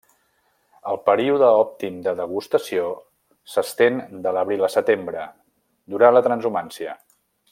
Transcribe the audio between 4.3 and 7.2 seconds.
l'abril a setembre, durant la transhumància.